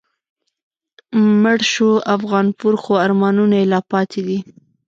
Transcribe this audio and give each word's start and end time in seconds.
مړ 1.41 1.59
شو 1.71 1.89
افغانپور 2.15 2.73
خو 2.81 2.91
آرمانونه 3.05 3.55
یې 3.59 3.65
لا 3.73 3.79
پاتی 3.91 4.21
دي 4.27 4.39